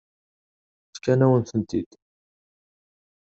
[0.95, 1.91] Fkan-awen-tent-id.